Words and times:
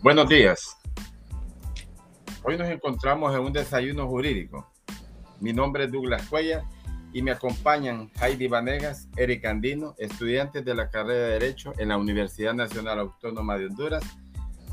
Buenos 0.00 0.28
días. 0.28 0.78
Hoy 2.44 2.56
nos 2.56 2.68
encontramos 2.68 3.34
en 3.34 3.40
un 3.40 3.52
desayuno 3.52 4.06
jurídico. 4.06 4.70
Mi 5.40 5.52
nombre 5.52 5.84
es 5.84 5.92
Douglas 5.92 6.24
Cuellar 6.28 6.62
y 7.12 7.20
me 7.20 7.32
acompañan 7.32 8.08
Heidi 8.22 8.46
Vanegas, 8.46 9.08
Eric 9.16 9.44
Andino, 9.46 9.96
estudiantes 9.98 10.64
de 10.64 10.76
la 10.76 10.88
carrera 10.88 11.24
de 11.24 11.32
Derecho 11.32 11.72
en 11.78 11.88
la 11.88 11.96
Universidad 11.96 12.54
Nacional 12.54 13.00
Autónoma 13.00 13.58
de 13.58 13.66
Honduras 13.66 14.04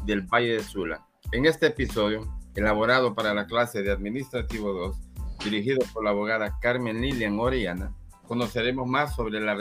del 0.05 0.21
Valle 0.21 0.57
de 0.57 0.63
Sula. 0.63 1.07
En 1.31 1.47
este 1.47 1.67
episodio, 1.67 2.31
elaborado 2.53 3.15
para 3.15 3.33
la 3.33 3.47
clase 3.47 3.81
de 3.81 3.91
Administrativo 3.91 4.73
2, 4.73 4.97
dirigido 5.43 5.79
por 5.91 6.03
la 6.03 6.11
abogada 6.11 6.59
Carmen 6.61 7.01
Lilian 7.01 7.39
Orellana, 7.39 7.95
conoceremos 8.27 8.87
más 8.87 9.15
sobre 9.15 9.39
la, 9.39 9.57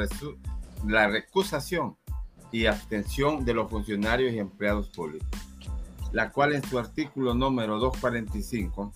la 0.87 1.09
recusación 1.09 1.97
y 2.53 2.67
abstención 2.67 3.47
de 3.47 3.55
los 3.55 3.71
funcionarios 3.71 4.35
y 4.35 4.39
empleados 4.39 4.91
públicos 4.91 5.44
la 6.15 6.31
cual 6.31 6.55
en 6.55 6.63
su 6.63 6.79
artículo 6.79 7.35
número 7.35 7.77
245, 7.81 8.93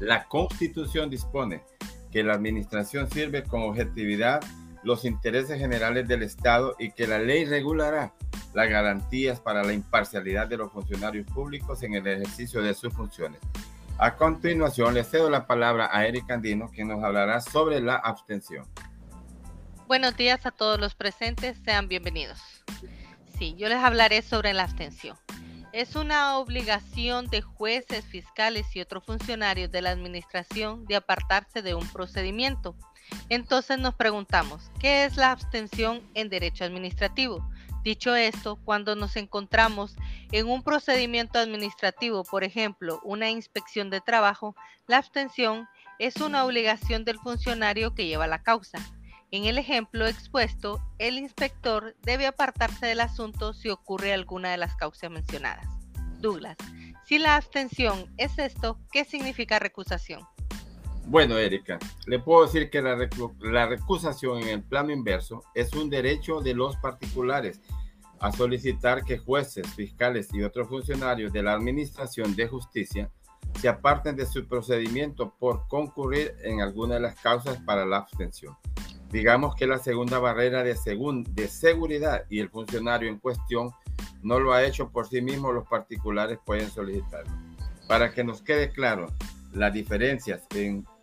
la 0.00 0.24
Constitución 0.24 1.08
dispone 1.08 1.62
que 2.10 2.24
la 2.24 2.34
administración 2.34 3.08
sirve 3.08 3.44
con 3.44 3.62
objetividad 3.62 4.40
los 4.82 5.04
intereses 5.04 5.60
generales 5.60 6.08
del 6.08 6.24
Estado 6.24 6.74
y 6.80 6.90
que 6.90 7.06
la 7.06 7.20
ley 7.20 7.44
regulará 7.44 8.12
las 8.54 8.68
garantías 8.68 9.38
para 9.38 9.62
la 9.62 9.72
imparcialidad 9.72 10.48
de 10.48 10.56
los 10.56 10.72
funcionarios 10.72 11.26
públicos 11.28 11.80
en 11.84 11.94
el 11.94 12.04
ejercicio 12.04 12.60
de 12.60 12.74
sus 12.74 12.92
funciones. 12.92 13.40
A 13.96 14.16
continuación, 14.16 14.94
le 14.94 15.04
cedo 15.04 15.30
la 15.30 15.46
palabra 15.46 15.90
a 15.92 16.06
Eric 16.06 16.28
Andino, 16.28 16.70
quien 16.70 16.88
nos 16.88 17.04
hablará 17.04 17.40
sobre 17.40 17.80
la 17.80 17.94
abstención. 17.94 18.66
Buenos 19.86 20.16
días 20.16 20.44
a 20.44 20.50
todos 20.50 20.80
los 20.80 20.96
presentes, 20.96 21.56
sean 21.64 21.86
bienvenidos. 21.86 22.40
Sí, 23.38 23.54
yo 23.56 23.68
les 23.68 23.78
hablaré 23.78 24.22
sobre 24.22 24.54
la 24.54 24.64
abstención. 24.64 25.16
Es 25.72 25.94
una 25.94 26.36
obligación 26.38 27.26
de 27.26 27.42
jueces, 27.42 28.04
fiscales 28.04 28.66
y 28.74 28.80
otros 28.80 29.04
funcionarios 29.04 29.70
de 29.70 29.82
la 29.82 29.90
administración 29.90 30.84
de 30.86 30.96
apartarse 30.96 31.62
de 31.62 31.74
un 31.74 31.86
procedimiento. 31.88 32.74
Entonces 33.28 33.78
nos 33.78 33.94
preguntamos, 33.94 34.70
¿qué 34.80 35.04
es 35.04 35.16
la 35.16 35.30
abstención 35.30 36.02
en 36.14 36.28
derecho 36.28 36.64
administrativo? 36.64 37.48
Dicho 37.84 38.16
esto, 38.16 38.58
cuando 38.64 38.96
nos 38.96 39.16
encontramos 39.16 39.94
en 40.32 40.48
un 40.48 40.62
procedimiento 40.62 41.38
administrativo, 41.38 42.24
por 42.24 42.42
ejemplo, 42.44 43.00
una 43.04 43.30
inspección 43.30 43.90
de 43.90 44.00
trabajo, 44.00 44.56
la 44.88 44.98
abstención 44.98 45.68
es 45.98 46.16
una 46.16 46.44
obligación 46.44 47.04
del 47.04 47.18
funcionario 47.20 47.94
que 47.94 48.06
lleva 48.06 48.26
la 48.26 48.42
causa. 48.42 48.78
En 49.32 49.44
el 49.44 49.58
ejemplo 49.58 50.08
expuesto, 50.08 50.80
el 50.98 51.16
inspector 51.16 51.94
debe 52.02 52.26
apartarse 52.26 52.86
del 52.86 53.00
asunto 53.00 53.52
si 53.52 53.68
ocurre 53.68 54.12
alguna 54.12 54.50
de 54.50 54.56
las 54.56 54.74
causas 54.74 55.08
mencionadas. 55.08 55.68
Douglas, 56.18 56.56
si 57.06 57.18
la 57.18 57.36
abstención 57.36 58.12
es 58.16 58.36
esto, 58.40 58.80
¿qué 58.90 59.04
significa 59.04 59.60
recusación? 59.60 60.26
Bueno, 61.06 61.38
Erika, 61.38 61.78
le 62.06 62.18
puedo 62.18 62.44
decir 62.44 62.70
que 62.70 62.82
la, 62.82 63.66
recusación 63.66 64.42
en 64.42 64.48
el 64.48 64.62
plano 64.64 64.90
inverso 64.90 65.44
es 65.54 65.72
un 65.74 65.90
derecho 65.90 66.40
de 66.40 66.54
los 66.54 66.76
particulares 66.78 67.60
a 68.18 68.32
solicitar 68.32 69.04
que 69.04 69.18
jueces, 69.18 69.66
fiscales 69.74 70.28
y 70.34 70.42
otros 70.42 70.68
funcionarios 70.68 71.32
de 71.32 71.44
la 71.44 71.52
Administración 71.52 72.34
de 72.34 72.48
Justicia 72.48 73.10
se 73.60 73.68
aparten 73.68 74.16
de 74.16 74.26
su 74.26 74.46
procedimiento 74.46 75.34
por 75.38 75.68
concurrir 75.68 76.34
en 76.42 76.60
alguna 76.60 76.94
de 76.94 77.00
las 77.00 77.14
causas 77.20 77.58
para 77.62 77.86
la 77.86 77.98
abstención. 77.98 78.56
Digamos 79.10 79.56
que 79.56 79.66
la 79.66 79.78
segunda 79.78 80.18
barrera 80.18 80.62
de, 80.62 80.76
de 81.30 81.48
seguridad 81.48 82.24
y 82.28 82.38
el 82.38 82.48
funcionario 82.48 83.08
en 83.08 83.18
cuestión 83.18 83.70
no 84.22 84.38
lo 84.38 84.52
ha 84.52 84.64
hecho 84.64 84.90
por 84.90 85.08
sí 85.08 85.20
mismo, 85.20 85.52
los 85.52 85.66
particulares 85.66 86.38
pueden 86.44 86.70
solicitarlo. 86.70 87.32
Para 87.88 88.12
que 88.12 88.22
nos 88.22 88.42
quede 88.42 88.70
claro, 88.70 89.08
las 89.52 89.72
diferencias 89.72 90.42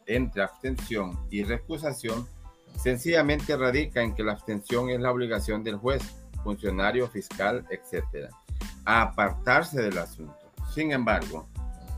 entre 0.05 0.41
abstención 0.41 1.19
y 1.29 1.43
recusación 1.43 2.25
sencillamente 2.77 3.57
radica 3.57 4.01
en 4.01 4.15
que 4.15 4.23
la 4.23 4.33
abstención 4.33 4.89
es 4.89 4.99
la 4.99 5.11
obligación 5.11 5.63
del 5.63 5.75
juez, 5.75 6.01
funcionario, 6.43 7.07
fiscal, 7.09 7.65
etc., 7.69 8.29
a 8.85 9.01
apartarse 9.01 9.81
del 9.81 9.97
asunto. 9.97 10.37
Sin 10.73 10.93
embargo, 10.93 11.49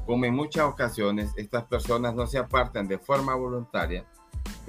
como 0.07 0.25
en 0.25 0.33
muchas 0.33 0.63
ocasiones 0.63 1.31
estas 1.35 1.65
personas 1.65 2.15
no 2.15 2.25
se 2.25 2.39
apartan 2.39 2.87
de 2.87 2.97
forma 2.97 3.35
voluntaria, 3.35 4.05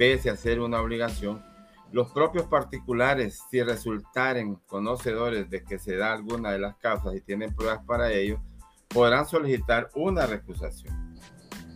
pese 0.01 0.31
a 0.31 0.35
ser 0.35 0.59
una 0.59 0.81
obligación, 0.81 1.43
los 1.91 2.11
propios 2.11 2.47
particulares, 2.47 3.39
si 3.51 3.61
resultaren 3.61 4.55
conocedores 4.65 5.47
de 5.51 5.63
que 5.63 5.77
se 5.77 5.95
da 5.95 6.11
alguna 6.11 6.49
de 6.49 6.57
las 6.57 6.75
causas 6.77 7.15
y 7.15 7.21
tienen 7.21 7.53
pruebas 7.53 7.85
para 7.85 8.11
ello, 8.11 8.41
podrán 8.87 9.27
solicitar 9.27 9.91
una 9.93 10.25
recusación. 10.25 11.19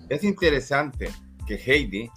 Es 0.10 0.24
interesante 0.24 1.12
que 1.46 1.54
Heidi, 1.54 2.10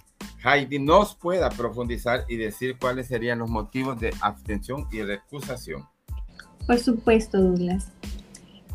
Heidi 0.43 0.79
nos 0.79 1.13
pueda 1.13 1.47
profundizar 1.51 2.25
y 2.27 2.37
decir 2.37 2.79
cuáles 2.79 3.05
serían 3.05 3.37
los 3.37 3.49
motivos 3.51 3.99
de 3.99 4.11
abstención 4.19 4.87
y 4.91 5.03
recusación. 5.03 5.87
Por 6.65 6.79
supuesto, 6.79 7.39
Douglas. 7.39 7.91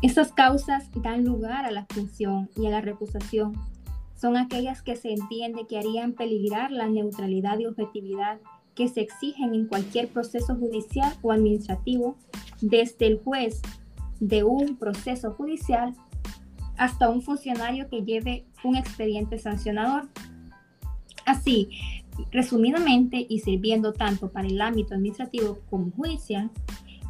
Estas 0.01 0.31
causas 0.31 0.89
dan 1.01 1.25
lugar 1.25 1.65
a 1.65 1.71
la 1.71 1.81
abstención 1.81 2.49
y 2.55 2.67
a 2.67 2.69
la 2.69 2.79
recusación 2.79 3.74
son 4.15 4.37
aquellas 4.37 4.81
que 4.81 4.95
se 4.95 5.11
entiende 5.11 5.67
que 5.67 5.77
harían 5.77 6.13
peligrar 6.13 6.71
la 6.71 6.87
neutralidad 6.87 7.59
y 7.59 7.65
objetividad 7.65 8.39
que 8.73 8.87
se 8.87 9.01
exigen 9.01 9.53
en 9.53 9.67
cualquier 9.67 10.09
proceso 10.09 10.55
judicial 10.55 11.13
o 11.21 11.31
administrativo, 11.31 12.17
desde 12.61 13.07
el 13.07 13.19
juez 13.19 13.61
de 14.19 14.43
un 14.43 14.77
proceso 14.77 15.31
judicial 15.31 15.93
hasta 16.77 17.09
un 17.09 17.21
funcionario 17.21 17.89
que 17.89 18.03
lleve 18.03 18.45
un 18.63 18.75
expediente 18.75 19.37
sancionador. 19.39 20.09
Así, 21.25 21.69
resumidamente 22.31 23.25
y 23.27 23.39
sirviendo 23.39 23.93
tanto 23.93 24.31
para 24.31 24.47
el 24.47 24.61
ámbito 24.61 24.93
administrativo 24.93 25.59
como 25.69 25.91
judicial, 25.91 26.51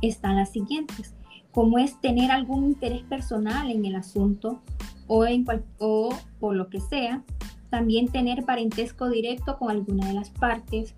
están 0.02 0.36
las 0.36 0.52
siguientes, 0.52 1.16
como 1.56 1.80
es 1.80 2.00
tener 2.02 2.32
algún 2.32 2.66
interés 2.66 3.04
personal 3.04 3.72
en 3.72 3.86
el 3.86 3.96
asunto 3.96 4.60
o, 5.08 5.26
en 5.26 5.46
o 5.80 6.14
por 6.38 6.54
lo 6.54 6.70
que 6.70 6.82
sea, 6.82 7.24
también 7.70 8.10
tener 8.10 8.44
parentesco 8.44 9.08
directo 9.10 9.58
con 9.58 9.72
alguna 9.72 10.06
de 10.06 10.16
las 10.16 10.32
partes, 10.32 10.96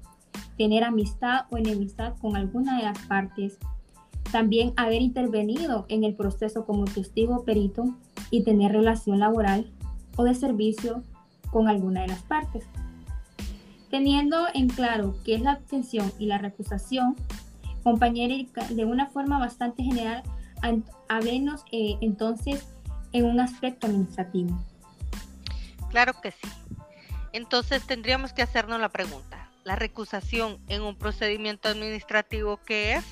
tener 0.58 0.84
amistad 0.84 1.46
o 1.52 1.58
enemistad 1.58 2.16
con 2.20 2.36
alguna 2.36 2.78
de 2.78 2.86
las 2.86 2.98
partes, 3.06 3.60
también 4.32 4.74
haber 4.78 5.04
intervenido 5.04 5.86
en 5.90 6.04
el 6.04 6.16
proceso 6.16 6.66
como 6.66 6.86
testigo 6.86 7.36
o 7.36 7.44
perito 7.44 7.94
y 8.32 8.42
tener 8.42 8.72
relación 8.72 9.20
laboral 9.20 9.70
o 10.16 10.24
de 10.24 10.34
servicio 10.34 11.04
con 11.52 11.68
alguna 11.68 12.02
de 12.02 12.08
las 12.08 12.24
partes. 12.24 12.66
Teniendo 13.92 14.48
en 14.56 14.70
claro 14.70 15.18
qué 15.24 15.36
es 15.36 15.42
la 15.42 15.52
abstención 15.52 16.12
y 16.18 16.26
la 16.26 16.40
recusación, 16.40 17.16
compañera, 17.84 18.36
de 18.72 18.86
una 18.86 19.06
forma 19.06 19.38
bastante 19.38 19.84
general, 19.84 20.24
a, 20.62 21.20
vernos 21.20 21.64
eh, 21.72 21.98
entonces 22.02 22.68
en 23.14 23.26
un 23.26 23.40
aspecto 23.40 23.88
administrativo. 23.88 24.64
Claro 25.90 26.14
que 26.22 26.32
sí. 26.32 26.48
Entonces 27.34 27.86
tendríamos 27.86 28.34
que 28.34 28.42
hacernos 28.42 28.80
la 28.80 28.90
pregunta, 28.90 29.50
¿la 29.64 29.76
recusación 29.76 30.60
en 30.68 30.82
un 30.82 30.96
procedimiento 30.96 31.70
administrativo 31.70 32.58
qué 32.66 32.96
es? 32.96 33.06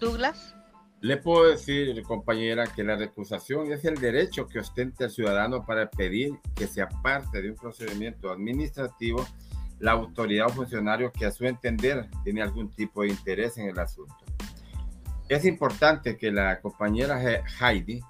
Douglas. 0.00 0.54
Le 1.00 1.16
puedo 1.18 1.48
decir, 1.48 2.02
compañera, 2.02 2.66
que 2.66 2.82
la 2.82 2.96
recusación 2.96 3.70
es 3.70 3.84
el 3.84 3.96
derecho 3.96 4.46
que 4.48 4.58
ostenta 4.58 5.04
el 5.04 5.10
ciudadano 5.10 5.64
para 5.64 5.90
pedir 5.90 6.32
que 6.54 6.66
se 6.66 6.82
aparte 6.82 7.42
de 7.42 7.50
un 7.50 7.56
procedimiento 7.56 8.30
administrativo 8.30 9.24
la 9.78 9.92
autoridad 9.92 10.46
o 10.46 10.50
funcionario 10.50 11.12
que 11.12 11.26
a 11.26 11.30
su 11.30 11.44
entender 11.44 12.08
tiene 12.24 12.42
algún 12.42 12.70
tipo 12.70 13.02
de 13.02 13.08
interés 13.08 13.58
en 13.58 13.68
el 13.68 13.78
asunto. 13.78 14.16
Es 15.28 15.44
importante 15.44 16.16
que 16.16 16.30
la 16.30 16.60
compañera 16.60 17.20
Heidi 17.60 18.00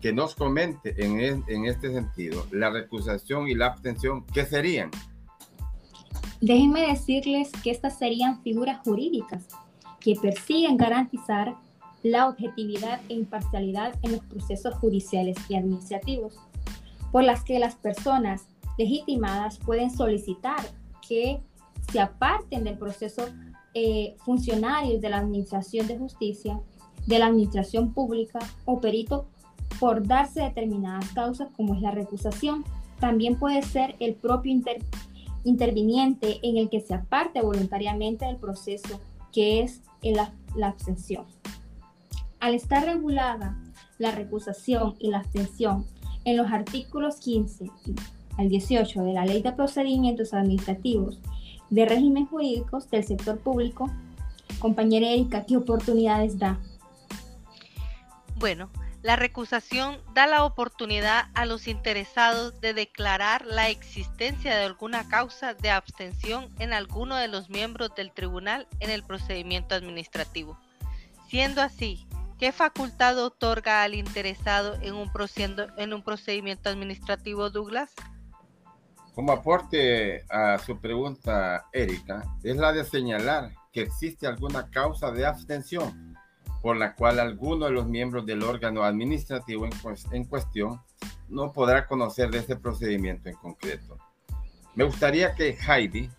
que 0.00 0.12
nos 0.12 0.34
comente 0.34 0.94
en, 1.04 1.44
en 1.46 1.64
este 1.64 1.92
sentido 1.92 2.46
la 2.50 2.70
recusación 2.70 3.48
y 3.48 3.54
la 3.54 3.66
abstención, 3.66 4.24
¿qué 4.32 4.44
serían? 4.44 4.90
Déjenme 6.40 6.88
decirles 6.88 7.50
que 7.62 7.70
estas 7.70 7.98
serían 7.98 8.42
figuras 8.42 8.80
jurídicas 8.84 9.46
que 10.00 10.14
persiguen 10.14 10.76
garantizar 10.76 11.56
la 12.02 12.28
objetividad 12.28 13.00
e 13.08 13.14
imparcialidad 13.14 13.94
en 14.02 14.12
los 14.12 14.20
procesos 14.24 14.74
judiciales 14.74 15.36
y 15.48 15.56
administrativos, 15.56 16.36
por 17.10 17.24
las 17.24 17.42
que 17.42 17.58
las 17.58 17.74
personas 17.74 18.46
legitimadas 18.78 19.58
pueden 19.58 19.90
solicitar 19.90 20.60
que 21.06 21.40
se 21.90 22.00
aparten 22.00 22.64
del 22.64 22.78
proceso 22.78 23.28
eh, 23.78 24.16
funcionarios 24.24 25.02
de 25.02 25.10
la 25.10 25.18
Administración 25.18 25.86
de 25.86 25.98
Justicia, 25.98 26.58
de 27.06 27.18
la 27.18 27.26
Administración 27.26 27.92
Pública 27.92 28.38
o 28.64 28.80
perito 28.80 29.26
por 29.78 30.06
darse 30.06 30.40
determinadas 30.40 31.10
causas 31.12 31.50
como 31.54 31.74
es 31.74 31.82
la 31.82 31.90
recusación. 31.90 32.64
También 33.00 33.38
puede 33.38 33.60
ser 33.60 33.94
el 34.00 34.14
propio 34.14 34.58
interviniente 35.44 36.38
en 36.42 36.56
el 36.56 36.70
que 36.70 36.80
se 36.80 36.94
aparte 36.94 37.42
voluntariamente 37.42 38.24
del 38.24 38.38
proceso, 38.38 38.98
que 39.30 39.60
es 39.60 39.82
la, 40.00 40.32
la 40.54 40.68
abstención. 40.68 41.26
Al 42.40 42.54
estar 42.54 42.82
regulada 42.82 43.62
la 43.98 44.10
recusación 44.12 44.94
y 44.98 45.10
la 45.10 45.18
abstención 45.18 45.84
en 46.24 46.38
los 46.38 46.50
artículos 46.50 47.16
15 47.16 47.70
al 48.38 48.48
18 48.48 49.02
de 49.02 49.12
la 49.12 49.26
Ley 49.26 49.42
de 49.42 49.52
Procedimientos 49.52 50.32
Administrativos 50.32 51.20
de 51.70 51.84
Régimen 51.84 52.26
Jurídicos 52.26 52.90
del 52.90 53.04
Sector 53.04 53.38
Público, 53.38 53.90
compañera 54.58 55.08
Erika, 55.08 55.44
¿qué 55.44 55.56
oportunidades 55.56 56.38
da? 56.38 56.58
Bueno, 58.36 58.70
la 59.02 59.14
recusación 59.16 59.98
da 60.14 60.26
la 60.26 60.44
oportunidad 60.44 61.26
a 61.34 61.46
los 61.46 61.68
interesados 61.68 62.60
de 62.60 62.74
declarar 62.74 63.46
la 63.46 63.68
existencia 63.68 64.56
de 64.56 64.64
alguna 64.64 65.08
causa 65.08 65.54
de 65.54 65.70
abstención 65.70 66.48
en 66.58 66.72
alguno 66.72 67.14
de 67.14 67.28
los 67.28 67.48
miembros 67.48 67.94
del 67.94 68.10
tribunal 68.10 68.66
en 68.80 68.90
el 68.90 69.04
procedimiento 69.04 69.74
administrativo. 69.74 70.58
Siendo 71.28 71.62
así, 71.62 72.06
¿qué 72.38 72.50
facultad 72.52 73.16
otorga 73.22 73.84
al 73.84 73.94
interesado 73.94 74.74
en 74.82 74.94
un, 74.94 75.10
en 75.76 75.94
un 75.94 76.02
procedimiento 76.02 76.68
administrativo, 76.68 77.50
Douglas? 77.50 77.94
Como 79.16 79.32
aporte 79.32 80.26
a 80.28 80.58
su 80.58 80.78
pregunta, 80.78 81.64
Erika, 81.72 82.36
es 82.42 82.54
la 82.58 82.70
de 82.74 82.84
señalar 82.84 83.50
que 83.72 83.80
existe 83.80 84.26
alguna 84.26 84.70
causa 84.70 85.10
de 85.10 85.24
abstención 85.24 86.14
por 86.60 86.76
la 86.76 86.94
cual 86.94 87.18
alguno 87.18 87.64
de 87.64 87.70
los 87.70 87.86
miembros 87.86 88.26
del 88.26 88.42
órgano 88.42 88.82
administrativo 88.82 89.66
en, 90.12 90.24
cuestión 90.26 90.82
no 91.30 91.50
podrá 91.50 91.86
conocer 91.86 92.30
de 92.30 92.40
ese 92.40 92.56
procedimiento 92.56 93.30
en 93.30 93.36
concreto. 93.36 93.96
Me 94.74 94.84
gustaría 94.84 95.34
que 95.34 95.56
Heidi 95.66 96.10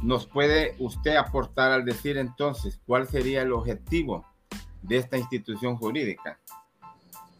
nos 0.00 0.24
puede 0.24 0.76
usted 0.78 1.16
aportar 1.16 1.72
al 1.72 1.84
decir 1.84 2.18
entonces 2.18 2.78
cuál 2.86 3.08
sería 3.08 3.42
el 3.42 3.52
objetivo 3.52 4.24
de 4.80 4.98
esta 4.98 5.18
institución 5.18 5.76
jurídica. 5.76 6.38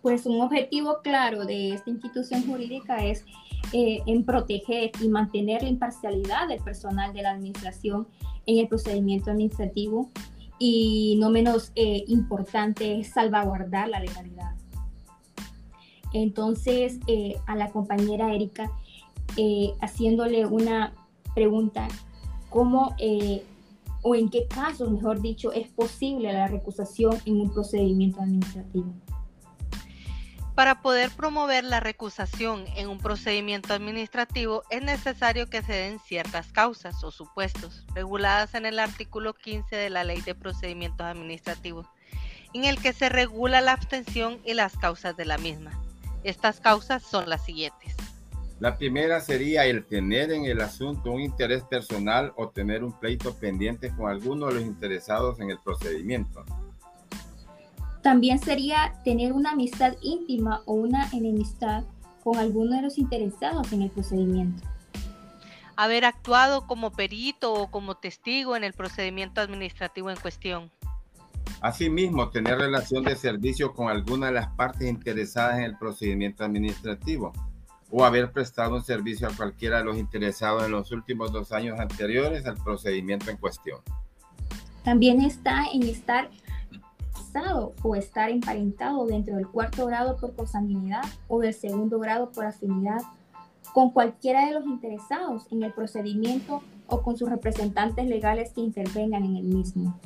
Pues 0.01 0.27
un 0.27 0.41
objetivo 0.41 1.03
claro 1.05 1.45
de 1.45 1.75
esta 1.75 1.89
institución 1.89 2.45
jurídica 2.45 3.05
es 3.05 3.25
eh, 3.73 4.03
en 4.07 4.25
proteger 4.25 4.91
y 5.01 5.09
mantener 5.09 5.63
la 5.63 5.69
imparcialidad 5.69 6.49
del 6.49 6.61
personal 6.63 7.13
de 7.13 7.23
la 7.23 7.31
administración 7.33 8.07
en 8.47 8.59
el 8.59 8.69
procedimiento 8.69 9.31
administrativo 9.31 10.11
y 10.59 11.17
no 11.19 11.31
menos 11.31 11.73
eh, 11.75 12.05
importante 12.09 13.01
es 13.01 13.09
salvaguardar 13.09 13.89
la 13.89 14.01
legalidad. 14.01 14.55
Entonces, 16.13 16.99
eh, 17.07 17.37
a 17.47 17.57
la 17.57 17.71
compañera 17.71 18.35
Erika, 18.35 18.71
haciéndole 19.81 20.45
una 20.45 20.93
pregunta, 21.35 21.89
¿cómo 22.51 22.95
o 24.03 24.15
en 24.15 24.29
qué 24.29 24.47
casos, 24.47 24.91
mejor 24.91 25.23
dicho, 25.23 25.53
es 25.53 25.69
posible 25.69 26.31
la 26.35 26.49
recusación 26.49 27.17
en 27.25 27.41
un 27.41 27.55
procedimiento 27.55 28.21
administrativo? 28.21 28.93
Para 30.55 30.83
poder 30.83 31.11
promover 31.11 31.65
la 31.65 31.81
recusación 31.81 32.65
en 32.77 32.89
un 32.89 32.99
procedimiento 32.99 33.73
administrativo 33.73 34.65
es 34.69 34.83
necesario 34.83 35.49
que 35.49 35.63
se 35.63 35.73
den 35.73 35.99
ciertas 35.99 36.53
causas 36.53 37.03
o 37.03 37.11
supuestos 37.11 37.87
reguladas 37.95 38.55
en 38.55 38.67
el 38.67 38.79
artículo 38.79 39.33
15 39.33 39.75
de 39.75 39.89
la 39.89 40.05
Ley 40.05 40.21
de 40.21 40.35
Procedimientos 40.35 41.07
Administrativos, 41.07 41.87
en 42.53 42.65
el 42.65 42.79
que 42.79 42.93
se 42.93 43.09
regula 43.09 43.63
la 43.63 43.73
abstención 43.73 44.41
y 44.45 44.53
las 44.53 44.77
causas 44.77 45.17
de 45.17 45.25
la 45.25 45.39
misma. 45.39 45.73
Estas 46.23 46.61
causas 46.61 47.03
son 47.03 47.31
las 47.31 47.43
siguientes. 47.47 47.97
La 48.61 48.77
primera 48.77 49.21
sería 49.21 49.65
el 49.65 49.87
tener 49.87 50.31
en 50.31 50.45
el 50.45 50.61
asunto 50.61 51.13
un 51.13 51.23
interés 51.23 51.65
personal 51.65 52.33
o 52.37 52.51
tener 52.51 52.85
un 52.85 52.93
pleito 52.93 53.35
pendiente 53.35 53.91
con 53.97 54.11
alguno 54.11 54.49
de 54.49 54.55
los 54.55 54.63
interesados 54.63 55.41
en 55.41 55.51
el 55.51 55.59
procedimiento. 55.59 56.45
También 58.03 58.41
sería 58.41 58.95
tener 59.05 59.33
una 59.33 59.53
amistad 59.53 59.95
íntima 60.03 60.63
o 60.67 60.75
una 60.75 61.09
enemistad 61.13 61.85
con 62.25 62.37
alguno 62.37 62.77
de 62.77 62.83
los 62.83 62.99
interesados 62.99 63.73
en 63.73 63.83
el 63.83 63.91
procedimiento. 63.91 64.63
Haber 65.77 66.05
actuado 66.05 66.67
como 66.67 66.91
perito 66.91 67.55
o 67.55 67.71
como 67.71 67.97
testigo 67.97 68.57
en 68.57 68.65
el 68.65 68.73
procedimiento 68.73 69.41
administrativo 69.41 70.11
en 70.11 70.17
cuestión. 70.17 70.71
Asimismo, 71.61 72.31
tener 72.31 72.59
relación 72.59 73.05
de 73.05 73.15
servicio 73.15 73.73
con 73.73 73.89
alguna 73.89 74.27
de 74.27 74.33
las 74.33 74.49
partes 74.49 74.89
interesadas 74.89 75.59
en 75.59 75.65
el 75.65 75.79
procedimiento 75.79 76.45
administrativo 76.45 77.33
o 77.89 78.05
haber 78.05 78.33
prestado 78.33 78.75
un 78.75 78.83
servicio 78.83 79.29
a 79.29 79.37
cualquiera 79.37 79.79
de 79.79 79.85
los 79.85 79.97
interesados 79.97 80.65
en 80.65 80.73
los 80.73 80.91
últimos 80.91 81.31
dos 81.31 81.53
años 81.53 81.79
anteriores 81.79 82.47
al 82.47 82.57
procedimiento 82.57 83.31
en 83.31 83.37
cuestión. 83.37 83.81
También 84.83 85.21
está 85.21 85.67
en 85.73 85.85
estar 85.85 86.29
o 87.83 87.97
estar 87.97 88.31
emparentado 88.31 89.07
dentro 89.07 89.37
del 89.37 89.49
cuarto 89.49 89.87
grado 89.87 90.17
por 90.17 90.35
consanguinidad 90.35 91.03
o 91.29 91.41
del 91.41 91.55
segundo 91.55 91.99
grado 91.99 92.31
por 92.31 92.45
afinidad 92.45 93.01
con 93.73 93.91
cualquiera 93.91 94.47
de 94.47 94.53
los 94.53 94.67
interesados 94.67 95.47
en 95.51 95.63
el 95.63 95.73
procedimiento 95.73 96.63
o 96.89 97.03
con 97.03 97.17
sus 97.17 97.31
representantes 97.31 98.07
legales 98.07 98.53
que 98.53 98.61
intervengan 98.61 99.25
en 99.25 99.37
el 99.37 99.45
mismo. 99.45 99.99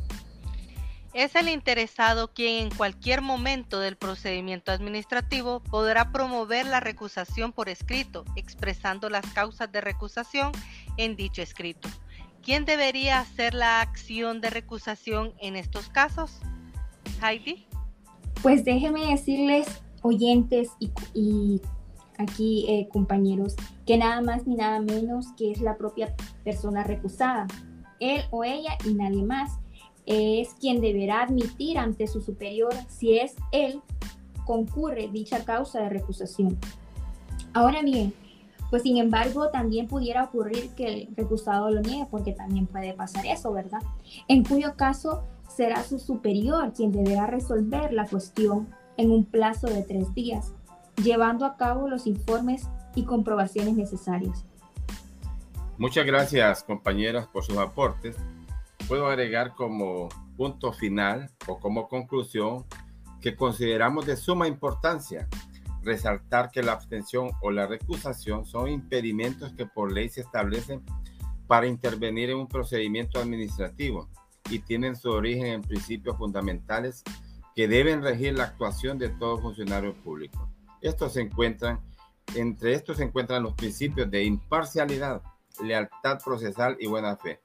Es 1.14 1.34
el 1.34 1.48
interesado 1.48 2.28
quien 2.28 2.66
en 2.66 2.70
cualquier 2.70 3.22
momento 3.22 3.80
del 3.80 3.96
procedimiento 3.96 4.70
administrativo 4.70 5.60
podrá 5.60 6.12
promover 6.12 6.66
la 6.66 6.78
recusación 6.78 7.52
por 7.52 7.70
escrito, 7.70 8.24
expresando 8.36 9.08
las 9.08 9.26
causas 9.32 9.72
de 9.72 9.80
recusación 9.80 10.52
en 10.98 11.16
dicho 11.16 11.40
escrito. 11.40 11.88
¿Quién 12.42 12.66
debería 12.66 13.18
hacer 13.18 13.54
la 13.54 13.80
acción 13.80 14.40
de 14.42 14.50
recusación 14.50 15.32
en 15.40 15.56
estos 15.56 15.88
casos? 15.88 16.38
Heidi. 17.22 17.66
Pues 18.42 18.64
déjeme 18.64 19.06
decirles, 19.06 19.66
oyentes 20.02 20.70
y, 21.14 21.60
aquí 22.18 22.66
eh, 22.68 22.88
compañeros, 22.92 23.56
que 23.86 23.98
nada 23.98 24.20
más 24.22 24.46
ni 24.46 24.56
nada 24.56 24.80
menos 24.80 25.32
que 25.36 25.50
es 25.50 25.60
la 25.60 25.76
propia 25.76 26.14
persona 26.44 26.84
recusada. 26.84 27.46
Él 28.00 28.22
o 28.30 28.44
ella 28.44 28.76
y 28.84 28.94
nadie 28.94 29.22
más 29.22 29.58
es 30.06 30.54
quien 30.60 30.80
deberá 30.80 31.22
admitir 31.22 31.78
ante 31.78 32.06
su 32.06 32.20
superior 32.20 32.72
si 32.88 33.18
es 33.18 33.34
él 33.52 33.80
concurre 34.44 35.08
dicha 35.08 35.44
causa 35.44 35.80
de 35.80 35.88
recusación. 35.88 36.58
Ahora 37.52 37.82
bien, 37.82 38.14
pues 38.70 38.82
sin 38.82 38.96
embargo 38.98 39.48
también 39.50 39.88
pudiera 39.88 40.24
ocurrir 40.24 40.70
que 40.70 40.86
el 40.86 41.08
recusado 41.16 41.70
lo 41.70 41.80
niegue 41.80 42.06
porque 42.10 42.32
también 42.32 42.66
puede 42.66 42.92
pasar 42.94 43.26
eso, 43.26 43.52
¿verdad? 43.52 43.80
En 44.28 44.44
cuyo 44.44 44.76
caso 44.76 45.24
será 45.48 45.82
su 45.82 45.98
superior 45.98 46.72
quien 46.72 46.92
deberá 46.92 47.26
resolver 47.26 47.92
la 47.92 48.06
cuestión 48.06 48.68
en 48.96 49.10
un 49.10 49.24
plazo 49.24 49.66
de 49.66 49.82
tres 49.82 50.12
días, 50.14 50.54
llevando 51.02 51.44
a 51.44 51.56
cabo 51.56 51.88
los 51.88 52.06
informes 52.06 52.68
y 52.94 53.04
comprobaciones 53.04 53.74
necesarias. 53.74 54.44
Muchas 55.78 56.06
gracias 56.06 56.62
compañeras 56.64 57.26
por 57.26 57.44
sus 57.44 57.58
aportes. 57.58 58.16
Puedo 58.88 59.06
agregar 59.06 59.54
como 59.54 60.08
punto 60.36 60.72
final 60.72 61.30
o 61.46 61.58
como 61.58 61.88
conclusión 61.88 62.64
que 63.20 63.36
consideramos 63.36 64.06
de 64.06 64.16
suma 64.16 64.48
importancia 64.48 65.28
resaltar 65.82 66.50
que 66.50 66.62
la 66.62 66.72
abstención 66.72 67.30
o 67.42 67.50
la 67.50 67.66
recusación 67.66 68.44
son 68.44 68.68
impedimentos 68.68 69.52
que 69.52 69.66
por 69.66 69.92
ley 69.92 70.08
se 70.08 70.22
establecen 70.22 70.82
para 71.46 71.66
intervenir 71.66 72.30
en 72.30 72.38
un 72.38 72.48
procedimiento 72.48 73.20
administrativo 73.20 74.08
y 74.50 74.60
tienen 74.60 74.96
su 74.96 75.10
origen 75.10 75.46
en 75.46 75.62
principios 75.62 76.16
fundamentales 76.16 77.02
que 77.54 77.68
deben 77.68 78.02
regir 78.02 78.36
la 78.36 78.44
actuación 78.44 78.98
de 78.98 79.08
todo 79.08 79.38
funcionario 79.38 79.94
público. 79.94 80.50
Estos 80.82 81.14
se 81.14 81.22
encuentran, 81.22 81.80
entre 82.34 82.74
estos 82.74 82.98
se 82.98 83.04
encuentran 83.04 83.42
los 83.42 83.54
principios 83.54 84.10
de 84.10 84.24
imparcialidad, 84.24 85.22
lealtad 85.62 86.18
procesal 86.22 86.76
y 86.78 86.86
buena 86.86 87.16
fe, 87.16 87.40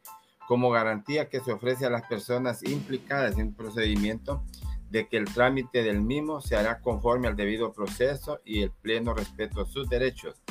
como 0.48 0.70
garantía 0.70 1.30
que 1.30 1.40
se 1.40 1.54
ofrece 1.54 1.86
a 1.86 1.90
las 1.90 2.04
personas 2.08 2.62
implicadas 2.64 3.38
en 3.38 3.48
un 3.48 3.56
procedimiento 3.56 4.44
de 4.90 5.08
que 5.08 5.16
el 5.16 5.34
trámite 5.34 5.84
del 5.84 6.02
mismo 6.02 6.42
se 6.42 6.58
hará 6.58 6.82
conforme 6.82 7.30
al 7.30 7.38
debido 7.38 7.72
proceso 7.72 8.42
y 8.44 8.62
el 8.64 8.72
pleno 8.72 9.14
respeto 9.14 9.62
a 9.62 9.66
sus 9.66 9.88
derechos. 9.90 10.42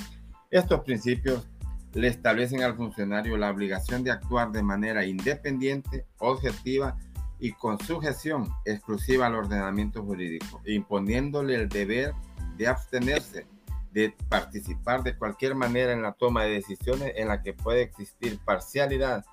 Estos 0.50 0.80
principios 0.80 1.46
le 1.94 2.08
establecen 2.08 2.62
al 2.62 2.76
funcionario 2.76 3.36
la 3.36 3.50
obligación 3.50 4.04
de 4.04 4.10
actuar 4.10 4.52
de 4.52 4.62
manera 4.62 5.04
independiente, 5.04 6.06
objetiva 6.18 6.96
y 7.38 7.52
con 7.52 7.78
sujeción 7.80 8.48
exclusiva 8.64 9.26
al 9.26 9.34
ordenamiento 9.34 10.02
jurídico, 10.02 10.60
imponiéndole 10.66 11.54
el 11.54 11.68
deber 11.68 12.12
de 12.56 12.68
abstenerse 12.68 13.46
de 13.92 14.14
participar 14.28 15.02
de 15.02 15.16
cualquier 15.16 15.54
manera 15.56 15.92
en 15.92 16.02
la 16.02 16.12
toma 16.12 16.44
de 16.44 16.52
decisiones 16.52 17.12
en 17.16 17.28
la 17.28 17.42
que 17.42 17.54
puede 17.54 17.82
existir 17.82 18.38
parcialidad, 18.44 19.24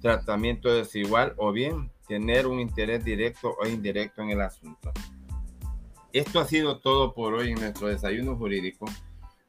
tratamiento 0.00 0.72
desigual 0.74 1.34
o 1.36 1.52
bien 1.52 1.92
tener 2.08 2.48
un 2.48 2.58
interés 2.58 3.04
directo 3.04 3.54
o 3.60 3.68
indirecto 3.68 4.22
en 4.22 4.30
el 4.30 4.40
asunto. 4.40 4.92
Esto 6.12 6.40
ha 6.40 6.44
sido 6.44 6.80
todo 6.80 7.14
por 7.14 7.34
hoy 7.34 7.50
en 7.50 7.60
nuestro 7.60 7.86
desayuno 7.86 8.36
jurídico 8.36 8.86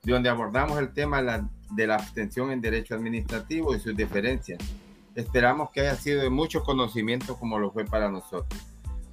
donde 0.04 0.30
abordamos 0.30 0.80
el 0.80 0.94
tema 0.94 1.22
de 1.72 1.88
la 1.88 1.96
abstención 1.96 2.52
en 2.52 2.62
derecho 2.62 2.96
administrativo 2.96 3.76
y 3.76 3.80
sus 3.80 3.96
diferencias. 3.96 4.60
Esperamos 5.16 5.72
que 5.72 5.82
haya 5.82 5.96
sido 5.96 6.22
de 6.22 6.30
mucho 6.30 6.64
conocimiento 6.64 7.38
como 7.38 7.60
lo 7.60 7.72
fue 7.72 7.86
para 7.86 8.10
nosotros. 8.10 8.60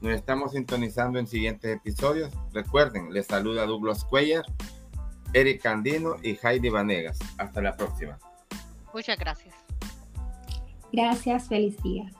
Nos 0.01 0.13
estamos 0.13 0.53
sintonizando 0.53 1.19
en 1.19 1.27
siguientes 1.27 1.75
episodios. 1.77 2.33
Recuerden, 2.53 3.13
les 3.13 3.27
saluda 3.27 3.67
Douglas 3.67 4.05
Cuellar, 4.05 4.45
Eric 5.33 5.63
Candino 5.63 6.17
y 6.23 6.39
Heidi 6.41 6.69
Vanegas. 6.69 7.19
Hasta 7.37 7.61
la 7.61 7.77
próxima. 7.77 8.19
Muchas 8.95 9.19
gracias. 9.19 9.55
Gracias, 10.93 11.49
feliz 11.49 11.77
día. 11.83 12.11